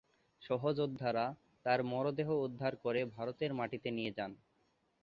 [0.41, 1.25] সহযোদ্ধারা
[1.65, 4.31] তার মরদেহ উদ্ধার করে ভারতের মাটিতে নিয়ে যান।